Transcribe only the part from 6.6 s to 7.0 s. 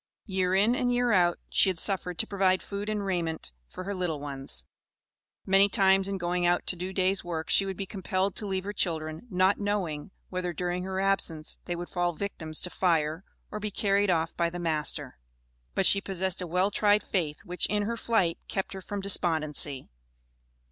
to do